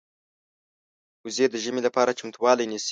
[1.23, 2.79] وزې د ژمې لپاره چمتووالی نیسي